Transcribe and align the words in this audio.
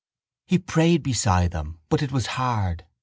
He 0.47 0.57
prayed 0.57 1.03
beside 1.03 1.51
them 1.51 1.77
but 1.87 2.01
it 2.01 2.11
was 2.11 2.25
hard. 2.33 2.85